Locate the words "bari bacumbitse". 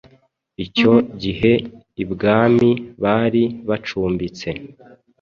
3.03-4.49